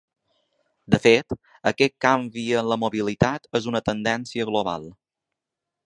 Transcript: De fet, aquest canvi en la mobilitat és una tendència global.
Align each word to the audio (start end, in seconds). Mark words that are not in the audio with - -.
De 0.95 0.99
fet, 1.03 1.35
aquest 1.71 1.95
canvi 2.07 2.47
en 2.63 2.73
la 2.73 2.79
mobilitat 2.87 3.47
és 3.61 3.71
una 3.73 3.83
tendència 3.91 4.51
global. 4.53 4.93